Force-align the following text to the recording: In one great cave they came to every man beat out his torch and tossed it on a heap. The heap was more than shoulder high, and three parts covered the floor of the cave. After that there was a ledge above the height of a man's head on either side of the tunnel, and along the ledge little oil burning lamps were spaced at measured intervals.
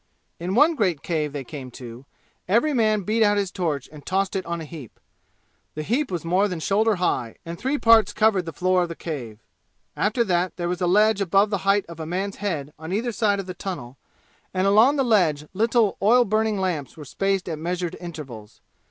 In 0.39 0.55
one 0.55 0.73
great 0.73 1.03
cave 1.03 1.31
they 1.31 1.43
came 1.43 1.69
to 1.77 2.07
every 2.47 2.73
man 2.73 3.03
beat 3.03 3.21
out 3.21 3.37
his 3.37 3.51
torch 3.51 3.87
and 3.91 4.03
tossed 4.03 4.35
it 4.35 4.43
on 4.47 4.59
a 4.59 4.65
heap. 4.65 4.99
The 5.75 5.83
heap 5.83 6.09
was 6.09 6.25
more 6.25 6.47
than 6.47 6.59
shoulder 6.59 6.95
high, 6.95 7.35
and 7.45 7.55
three 7.55 7.77
parts 7.77 8.11
covered 8.11 8.45
the 8.47 8.51
floor 8.51 8.81
of 8.81 8.89
the 8.89 8.95
cave. 8.95 9.43
After 9.95 10.23
that 10.23 10.57
there 10.57 10.67
was 10.67 10.81
a 10.81 10.87
ledge 10.87 11.21
above 11.21 11.51
the 11.51 11.59
height 11.69 11.85
of 11.87 11.99
a 11.99 12.07
man's 12.07 12.37
head 12.37 12.73
on 12.79 12.91
either 12.91 13.11
side 13.11 13.39
of 13.39 13.45
the 13.45 13.53
tunnel, 13.53 13.95
and 14.55 14.65
along 14.65 14.95
the 14.95 15.03
ledge 15.05 15.45
little 15.53 15.97
oil 16.01 16.25
burning 16.25 16.59
lamps 16.59 16.97
were 16.97 17.05
spaced 17.05 17.47
at 17.47 17.59
measured 17.59 17.95
intervals. 17.99 18.59